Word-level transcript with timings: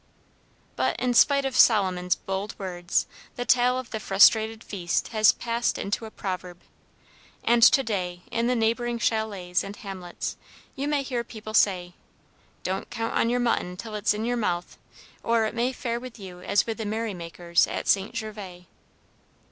But, 0.75 0.95
in 0.99 1.13
spite 1.13 1.45
of 1.45 1.55
Solomon's 1.55 2.15
bold 2.15 2.57
words, 2.57 3.05
the 3.35 3.45
tale 3.45 3.77
of 3.77 3.91
the 3.91 3.99
frustrated 3.99 4.63
feast 4.63 5.09
has 5.09 5.31
passed 5.31 5.77
into 5.77 6.05
a 6.05 6.09
proverb; 6.09 6.61
and 7.43 7.61
to 7.61 7.83
day 7.83 8.21
in 8.31 8.47
the 8.47 8.55
neighboring 8.55 8.97
chalets 8.97 9.63
and 9.63 9.75
hamlets 9.75 10.37
you 10.75 10.87
may 10.87 11.03
hear 11.03 11.23
people 11.23 11.53
say, 11.53 11.93
"Don't 12.63 12.89
count 12.89 13.13
on 13.13 13.29
your 13.29 13.39
mutton 13.39 13.77
till 13.77 13.93
it's 13.93 14.15
in 14.15 14.25
your 14.25 14.37
mouth, 14.37 14.75
or 15.21 15.45
it 15.45 15.53
may 15.53 15.71
fare 15.71 15.99
with 15.99 16.17
you 16.17 16.41
as 16.41 16.65
with 16.65 16.79
the 16.79 16.85
merry 16.87 17.13
makers 17.13 17.67
at 17.67 17.87
St. 17.87 18.15
Gervas." 18.15 18.63